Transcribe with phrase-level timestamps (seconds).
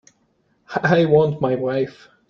[0.83, 2.09] I want my wife.